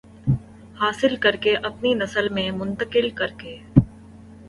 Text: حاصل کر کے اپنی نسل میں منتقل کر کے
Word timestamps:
حاصل 0.75 1.15
کر 1.15 1.35
کے 1.35 1.55
اپنی 1.57 1.93
نسل 1.93 2.29
میں 2.29 2.49
منتقل 2.51 3.09
کر 3.11 3.31
کے 3.37 3.57